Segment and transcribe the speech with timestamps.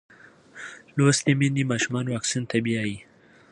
[0.95, 2.97] لوستې میندې ماشومان واکسین ته بیايي.